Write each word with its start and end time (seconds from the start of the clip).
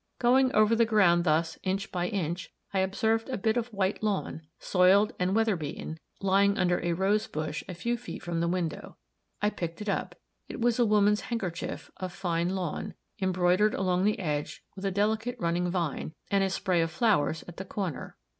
Going 0.17 0.51
over 0.55 0.75
the 0.75 0.83
ground 0.87 1.25
thus, 1.25 1.59
inch 1.61 1.91
by 1.91 2.07
inch, 2.07 2.49
I 2.73 2.79
observed 2.79 3.29
a 3.29 3.37
bit 3.37 3.55
of 3.55 3.71
white 3.71 4.01
lawn, 4.01 4.41
soiled 4.57 5.13
and 5.19 5.35
weather 5.35 5.55
beaten, 5.55 5.99
lying 6.21 6.57
under 6.57 6.81
a 6.83 6.93
rose 6.93 7.27
bush 7.27 7.63
a 7.69 7.75
few 7.75 7.97
feet 7.97 8.23
from 8.23 8.39
the 8.39 8.47
window. 8.47 8.97
I 9.43 9.51
picked 9.51 9.79
it 9.79 9.87
up. 9.89 10.15
It 10.49 10.59
was 10.59 10.79
a 10.79 10.85
woman's 10.87 11.21
handkerchief, 11.21 11.91
of 11.97 12.11
fine 12.11 12.55
lawn, 12.55 12.95
embroidered 13.21 13.75
along 13.75 14.05
the 14.05 14.17
edge 14.17 14.63
with 14.75 14.85
a 14.85 14.89
delicate 14.91 15.35
running 15.37 15.69
vine, 15.69 16.15
and 16.31 16.43
a 16.43 16.49
spray 16.49 16.81
of 16.81 16.89
flowers 16.89 17.43
at 17.47 17.57
the 17.57 17.65
corner. 17.65 18.17